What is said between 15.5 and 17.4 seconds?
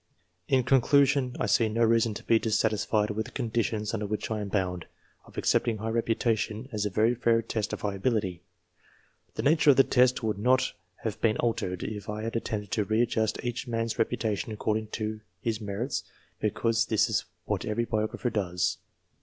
merits, because this is